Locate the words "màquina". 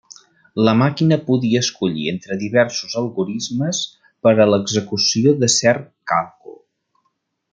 0.77-1.17